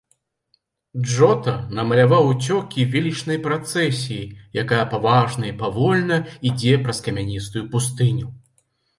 [1.07, 4.23] Джота намаляваў уцёкі велічнай працэсіяй,
[4.61, 6.17] якая паважна і павольна
[6.53, 8.27] ідзе праз камяністую пустыню.